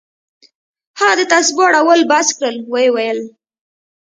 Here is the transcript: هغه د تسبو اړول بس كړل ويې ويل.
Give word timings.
هغه 0.99 1.13
د 1.19 1.21
تسبو 1.31 1.61
اړول 1.67 2.01
بس 2.11 2.27
كړل 2.37 2.55
ويې 2.71 2.89
ويل. 2.95 3.19